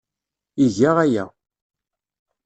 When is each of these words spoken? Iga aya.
Iga 0.65 0.91
aya. 1.05 1.25